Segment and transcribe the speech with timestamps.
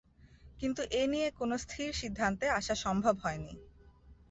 [0.59, 3.53] কিন্তু এ নিয়ে কোন স্থির সিদ্ধান্তে আসা সম্ভব হয়নি।